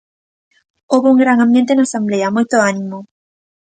[0.91, 2.97] Houbo un gran ambiente na asemblea, moito ánimo.